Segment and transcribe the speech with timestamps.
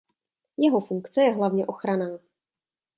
[0.57, 2.19] Jeho funkce je hlavně ochranná.